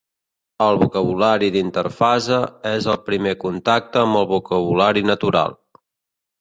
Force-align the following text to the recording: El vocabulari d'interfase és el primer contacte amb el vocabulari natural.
El 0.67 0.79
vocabulari 0.83 1.49
d'interfase 1.55 2.39
és 2.71 2.89
el 2.95 2.99
primer 3.11 3.35
contacte 3.47 4.03
amb 4.07 4.21
el 4.25 4.29
vocabulari 4.35 5.09
natural. 5.15 5.59